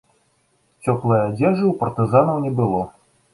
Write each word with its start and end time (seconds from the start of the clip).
Цёплае 0.85 1.19
адзежы 1.25 1.63
ў 1.67 1.73
партызанаў 1.83 2.41
не 2.47 2.51
было. 2.63 2.81